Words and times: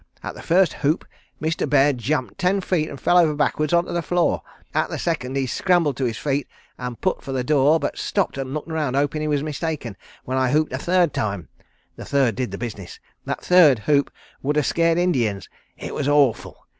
At 0.23 0.33
the 0.33 0.41
first 0.41 0.73
whoop 0.81 1.05
Mr. 1.39 1.69
Bear 1.69 1.93
jumped 1.93 2.39
ten 2.39 2.59
feet 2.61 2.89
and 2.89 2.99
fell 2.99 3.19
over 3.19 3.35
backwards 3.35 3.71
onto 3.71 3.91
the 3.93 4.01
floor; 4.01 4.41
at 4.73 4.89
the 4.89 4.97
second 4.97 5.37
he 5.37 5.45
scrambled 5.45 5.95
to 5.97 6.05
his 6.05 6.17
feet 6.17 6.47
and 6.79 6.99
put 6.99 7.21
for 7.21 7.31
the 7.31 7.43
door, 7.43 7.79
but 7.79 7.99
stopped 7.99 8.39
and 8.39 8.51
looked 8.51 8.67
around 8.67 8.95
hopin' 8.95 9.21
he 9.21 9.27
was 9.27 9.43
mistaken, 9.43 9.95
when 10.25 10.39
I 10.39 10.51
whooped 10.51 10.73
a 10.73 10.79
third 10.79 11.13
time. 11.13 11.49
The 11.97 12.05
third 12.05 12.33
did 12.33 12.49
the 12.49 12.57
business. 12.57 12.99
That 13.25 13.45
third 13.45 13.77
whoop 13.85 14.09
would 14.41 14.55
have 14.55 14.65
scared 14.65 14.97
Indians. 14.97 15.47
It 15.77 15.93
was 15.93 16.07
awful. 16.07 16.57